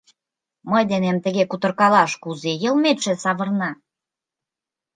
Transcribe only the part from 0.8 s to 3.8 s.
денем тыге кутыркалаш, кузе йылметше савырна?